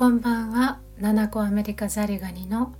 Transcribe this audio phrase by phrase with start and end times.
[0.00, 0.80] こんばんは。
[0.98, 2.74] 七子アメリカザリガニの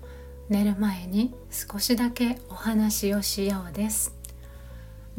[0.48, 4.16] 寝る前に少しだけお話をしようです。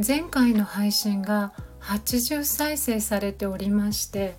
[0.04, 4.36] 前回の配信が80再生されておりまして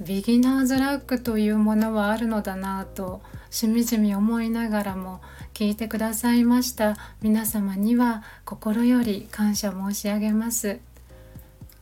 [0.00, 5.20] ビギナーズラックというものはあるのだなとしみじみ思いながらも
[5.52, 6.96] 聞いてくださいました。
[7.20, 10.80] 皆様には心より感謝申し上げます。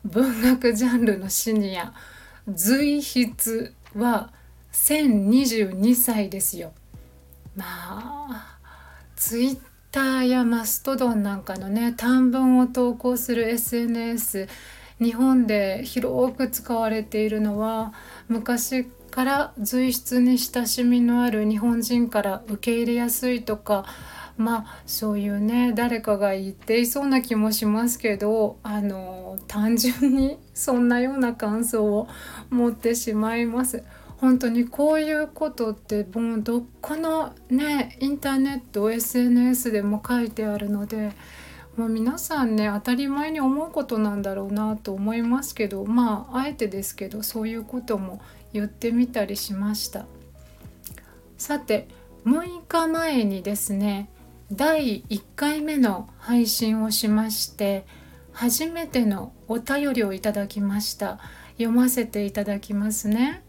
[0.04, 1.92] 文学ジャンルのシニア
[2.48, 4.32] 随筆は
[4.86, 6.72] 1022歳ですよ。
[7.56, 8.58] まあ
[9.16, 9.58] ツイッ
[9.90, 14.48] ターやマストドンなんかのね短文を投稿する SNS
[15.00, 17.92] 日本で広く使われているのは
[18.28, 23.84] 昔から随筆に親しみのある日本人から受け入れやすいとか
[24.36, 32.08] まあそういうね誰かが言っていそうな気もしますけどあの単純にそんなような感想を
[32.48, 33.82] 持ってしまいます。
[34.20, 41.12] 本当にこういうことってもうどこのねインターネット SNS でも書いてあるので
[41.76, 48.20] もう皆さんね当たり前に思うことなんだろうなと思いますけどまああえてですけどそういうことも
[48.52, 50.06] 言ってみたりしました。
[51.36, 51.86] さて
[52.26, 54.10] 6日前にですね
[54.50, 57.86] 第1回目の配信をしまして
[58.32, 61.20] 初めてのお便りをいただきました。
[61.52, 63.42] 読ませていただきますね。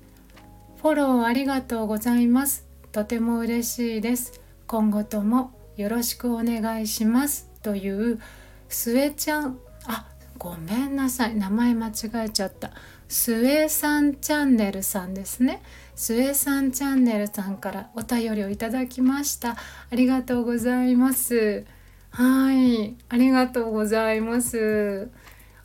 [0.82, 2.66] フォローありがとうございます。
[2.94, 4.40] とても嬉しいです。
[4.66, 7.50] 今後ともよろしくお願いします。
[7.62, 8.22] という
[8.70, 10.08] スエちゃん、あ、
[10.38, 11.36] ごめんなさい。
[11.36, 11.92] 名前間違
[12.26, 12.72] えちゃった。
[13.10, 15.62] スエさんチャンネルさんですね。
[15.96, 19.58] スエさんチャンネルさんからお便りをいただきました。
[19.92, 21.66] ありがとうございます。
[22.12, 25.10] はい、ありがとうございます。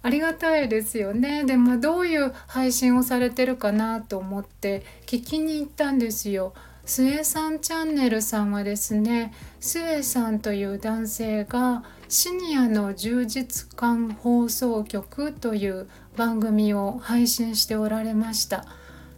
[0.05, 1.45] ありがたいですよね。
[1.45, 6.53] でもどういう配信をされてるかなと思って聞きに行ったんですよ。
[6.85, 15.89] スエさんチャンネルさんはですねスエさんという男性がシニアの充実感放送局という
[16.19, 18.67] 番組を配信しておられました。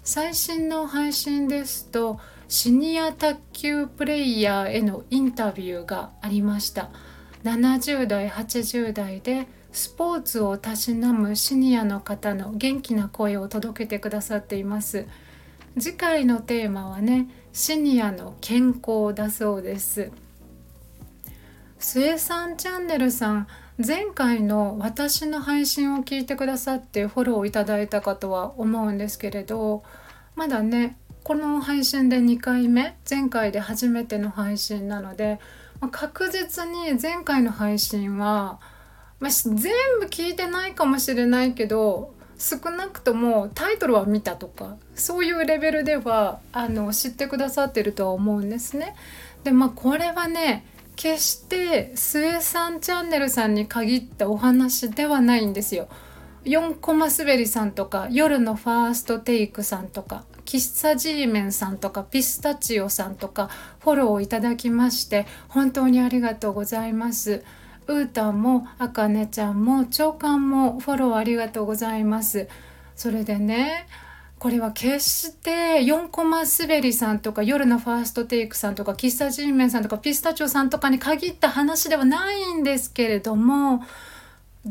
[0.05, 6.91] 最新の配信ですとシニア卓球プレイヤーへのインタビューがありました。
[7.43, 15.07] 70代80代でスポーツをたしなむシニアの方の元気な声を届けてくださっています。
[15.79, 20.13] 次回のテーマはねシニアの健康だそうです。
[21.79, 23.49] 末さんチャンネルさん
[23.87, 29.85] 前回の私の配信を聞いてくださってフォローいただいたかとは思うんですけれど
[30.37, 35.39] まだねこの配信で2回目前回で初めての配信なので
[35.91, 38.59] 確実に前回の配信は
[39.19, 39.55] まあ、全
[40.01, 48.95] 部聞いてないかもしれないけど少なくともタイトルは見たとかそういうレベルではあの知ってくださってるとは思うんですね。
[49.43, 50.67] でまあこれはね
[50.97, 55.89] 決して末さんチャンネルさんに限ったお話ではないんですよ。
[56.45, 67.43] 4コマ滑りさんとか夜のファーストテイクさんとか喫茶 G メンさんとかピスタチオさんとかフォローをいただきまして本当にありがとうございます。
[67.89, 72.49] うーたんもあかねちゃんも長官もフォローありがとうございます
[72.95, 73.87] それでね
[74.39, 83.83] これは決して4コマ滑りさんとか夜のファーストテイクさんとか喫茶人面さんとかピスタチオさんとかに限った話ではないんですけれども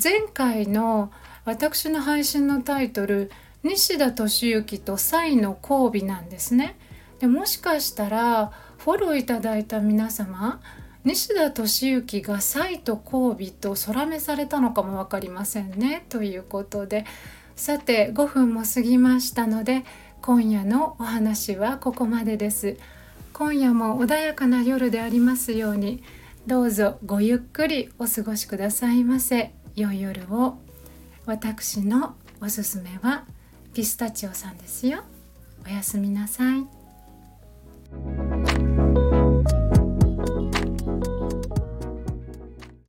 [0.01, 1.12] 前回の
[1.45, 3.31] 私の配信のタイトル
[3.63, 6.77] 「西田敏行とサイの交尾」なんですね。
[7.19, 10.59] でもしかしたらフォローいただいた皆様
[11.06, 16.06] 西田敏行がサイと交尾と空目されたのかも分かりませんね。
[16.10, 17.06] ということで
[17.56, 19.86] さて5分も過ぎましたので
[20.22, 22.78] 今夜のお話はここまでです。
[23.34, 26.02] 今夜も穏やかな夜でありますように
[26.48, 29.54] どうぞごゆっくりお過ごしくださいませ。
[29.75, 30.58] 良い夜を。
[31.28, 33.25] 私のおすすめは
[33.74, 35.04] ピスタチオさんですよ。
[35.66, 36.66] おやすみなさい。